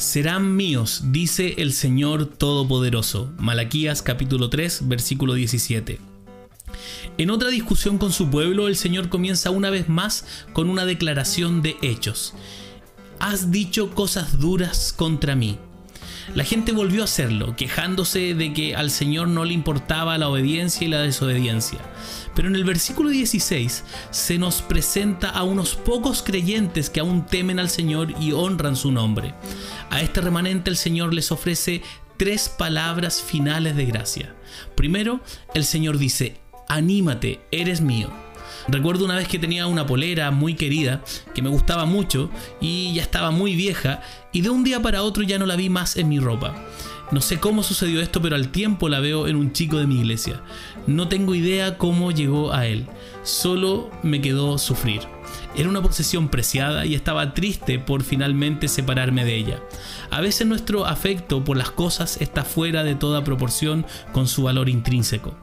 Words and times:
serán 0.00 0.56
míos, 0.56 1.02
dice 1.12 1.56
el 1.58 1.74
Señor 1.74 2.24
Todopoderoso. 2.24 3.30
Malaquías 3.38 4.00
capítulo 4.00 4.48
3, 4.48 4.88
versículo 4.88 5.34
17. 5.34 6.00
En 7.18 7.30
otra 7.30 7.50
discusión 7.50 7.98
con 7.98 8.10
su 8.10 8.30
pueblo, 8.30 8.66
el 8.66 8.76
Señor 8.76 9.10
comienza 9.10 9.50
una 9.50 9.68
vez 9.68 9.90
más 9.90 10.24
con 10.54 10.70
una 10.70 10.86
declaración 10.86 11.60
de 11.60 11.76
hechos. 11.82 12.32
Has 13.18 13.50
dicho 13.50 13.90
cosas 13.90 14.38
duras 14.40 14.94
contra 14.94 15.36
mí. 15.36 15.58
La 16.34 16.44
gente 16.44 16.70
volvió 16.70 17.02
a 17.02 17.04
hacerlo, 17.04 17.56
quejándose 17.56 18.34
de 18.34 18.52
que 18.52 18.76
al 18.76 18.90
Señor 18.90 19.26
no 19.26 19.44
le 19.44 19.52
importaba 19.52 20.16
la 20.16 20.28
obediencia 20.28 20.86
y 20.86 20.90
la 20.90 21.00
desobediencia. 21.02 21.80
Pero 22.36 22.46
en 22.46 22.54
el 22.54 22.62
versículo 22.62 23.10
16 23.10 23.84
se 24.10 24.38
nos 24.38 24.62
presenta 24.62 25.30
a 25.30 25.42
unos 25.42 25.74
pocos 25.74 26.22
creyentes 26.22 26.88
que 26.88 27.00
aún 27.00 27.26
temen 27.26 27.58
al 27.58 27.68
Señor 27.68 28.14
y 28.20 28.30
honran 28.30 28.76
su 28.76 28.92
nombre. 28.92 29.34
A 29.90 30.00
este 30.02 30.20
remanente 30.20 30.70
el 30.70 30.76
Señor 30.76 31.12
les 31.12 31.32
ofrece 31.32 31.82
tres 32.16 32.48
palabras 32.48 33.20
finales 33.20 33.74
de 33.74 33.86
gracia. 33.86 34.34
Primero, 34.76 35.20
el 35.54 35.64
Señor 35.64 35.98
dice, 35.98 36.36
anímate, 36.68 37.40
eres 37.50 37.80
mío. 37.80 38.29
Recuerdo 38.68 39.04
una 39.04 39.16
vez 39.16 39.28
que 39.28 39.38
tenía 39.38 39.66
una 39.66 39.86
polera 39.86 40.30
muy 40.30 40.54
querida, 40.54 41.02
que 41.34 41.42
me 41.42 41.48
gustaba 41.48 41.84
mucho 41.84 42.30
y 42.60 42.94
ya 42.94 43.02
estaba 43.02 43.30
muy 43.30 43.54
vieja, 43.54 44.02
y 44.32 44.42
de 44.42 44.50
un 44.50 44.64
día 44.64 44.80
para 44.80 45.02
otro 45.02 45.22
ya 45.22 45.38
no 45.38 45.46
la 45.46 45.56
vi 45.56 45.68
más 45.68 45.96
en 45.96 46.08
mi 46.08 46.18
ropa. 46.18 46.54
No 47.10 47.20
sé 47.20 47.40
cómo 47.40 47.64
sucedió 47.64 48.00
esto, 48.00 48.22
pero 48.22 48.36
al 48.36 48.50
tiempo 48.50 48.88
la 48.88 49.00
veo 49.00 49.26
en 49.26 49.34
un 49.34 49.52
chico 49.52 49.78
de 49.78 49.86
mi 49.86 49.98
iglesia. 49.98 50.42
No 50.86 51.08
tengo 51.08 51.34
idea 51.34 51.76
cómo 51.76 52.12
llegó 52.12 52.52
a 52.52 52.66
él, 52.66 52.86
solo 53.24 53.90
me 54.04 54.20
quedó 54.20 54.58
sufrir. 54.58 55.00
Era 55.56 55.68
una 55.68 55.82
posesión 55.82 56.28
preciada 56.28 56.86
y 56.86 56.94
estaba 56.94 57.34
triste 57.34 57.80
por 57.80 58.04
finalmente 58.04 58.68
separarme 58.68 59.24
de 59.24 59.36
ella. 59.36 59.60
A 60.10 60.20
veces 60.20 60.46
nuestro 60.46 60.86
afecto 60.86 61.42
por 61.42 61.56
las 61.56 61.72
cosas 61.72 62.20
está 62.20 62.44
fuera 62.44 62.84
de 62.84 62.94
toda 62.94 63.24
proporción 63.24 63.84
con 64.12 64.28
su 64.28 64.44
valor 64.44 64.68
intrínseco. 64.68 65.34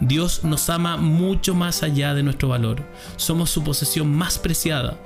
Dios 0.00 0.44
nos 0.44 0.70
ama 0.70 0.96
mucho 0.96 1.54
más 1.54 1.82
allá 1.82 2.14
de 2.14 2.22
nuestro 2.22 2.48
valor. 2.48 2.82
Somos 3.16 3.50
su 3.50 3.64
posesión 3.64 4.14
más 4.14 4.38
preciada. 4.38 4.98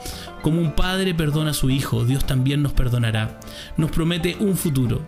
Como 0.42 0.60
un 0.60 0.72
padre 0.72 1.14
perdona 1.14 1.52
a 1.52 1.54
su 1.54 1.70
hijo, 1.70 2.04
Dios 2.04 2.26
también 2.26 2.62
nos 2.62 2.72
perdonará. 2.72 3.40
Nos 3.76 3.90
promete 3.90 4.36
un 4.38 4.56
futuro. 4.56 5.02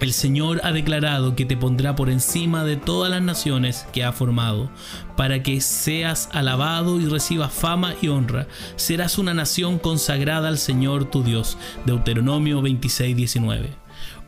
El 0.00 0.14
Señor 0.14 0.62
ha 0.64 0.72
declarado 0.72 1.36
que 1.36 1.44
te 1.44 1.58
pondrá 1.58 1.94
por 1.94 2.08
encima 2.08 2.64
de 2.64 2.76
todas 2.76 3.10
las 3.10 3.20
naciones 3.20 3.86
que 3.92 4.02
ha 4.02 4.12
formado, 4.12 4.70
para 5.14 5.42
que 5.42 5.60
seas 5.60 6.30
alabado 6.32 6.98
y 6.98 7.04
recibas 7.04 7.52
fama 7.52 7.94
y 8.00 8.08
honra. 8.08 8.48
Serás 8.76 9.18
una 9.18 9.34
nación 9.34 9.78
consagrada 9.78 10.48
al 10.48 10.56
Señor 10.56 11.10
tu 11.10 11.22
Dios. 11.22 11.58
Deuteronomio 11.84 12.62
26, 12.62 13.14
19. 13.14 13.74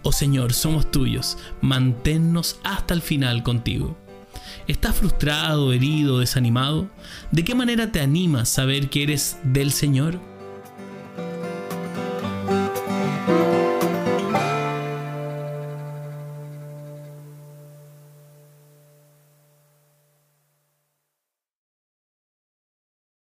Oh 0.03 0.13
Señor, 0.13 0.53
somos 0.53 0.91
tuyos, 0.91 1.39
manténnos 1.63 2.59
hasta 2.65 2.93
el 2.93 3.01
final 3.01 3.43
contigo. 3.43 4.02
¿Estás 4.67 4.97
frustrado, 4.97 5.72
herido, 5.72 6.20
desanimado? 6.20 6.89
¿De 7.31 7.45
qué 7.45 7.55
manera 7.55 7.92
te 7.92 8.00
animas 8.00 8.48
saber 8.48 8.89
que 8.89 9.03
eres 9.03 9.39
del 9.45 9.72
Señor? 9.72 10.32